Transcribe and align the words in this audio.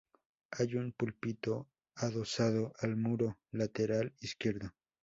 Hay 0.49 0.73
un 0.77 0.93
púlpito 0.93 1.69
adosado 1.93 2.73
al 2.79 2.95
muro 2.95 3.37
lateral 3.51 4.15
izquierdo. 4.19 4.73